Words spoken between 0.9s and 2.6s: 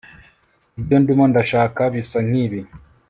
ndimo ndashaka bisa nkibi